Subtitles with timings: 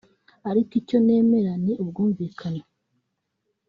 [0.49, 2.61] Ariko icyo nemera ni ubwumvikane